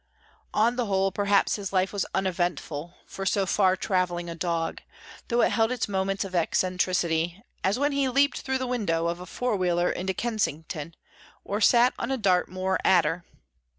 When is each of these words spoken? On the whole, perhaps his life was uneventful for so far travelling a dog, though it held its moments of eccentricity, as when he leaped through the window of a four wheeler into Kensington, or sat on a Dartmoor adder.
On 0.55 0.77
the 0.77 0.87
whole, 0.87 1.11
perhaps 1.11 1.57
his 1.57 1.71
life 1.71 1.93
was 1.93 2.07
uneventful 2.15 2.95
for 3.05 3.23
so 3.23 3.45
far 3.45 3.75
travelling 3.75 4.31
a 4.31 4.35
dog, 4.35 4.81
though 5.27 5.41
it 5.43 5.51
held 5.51 5.71
its 5.71 5.87
moments 5.87 6.23
of 6.23 6.33
eccentricity, 6.33 7.43
as 7.63 7.77
when 7.77 7.91
he 7.91 8.09
leaped 8.09 8.41
through 8.41 8.57
the 8.57 8.65
window 8.65 9.05
of 9.05 9.19
a 9.19 9.27
four 9.27 9.55
wheeler 9.55 9.91
into 9.91 10.15
Kensington, 10.15 10.95
or 11.43 11.61
sat 11.61 11.93
on 11.99 12.09
a 12.09 12.17
Dartmoor 12.17 12.79
adder. 12.83 13.23